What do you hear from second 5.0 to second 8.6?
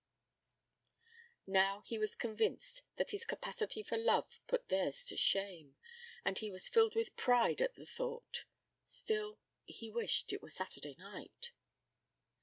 to shame, and he was filled with pride at the thought.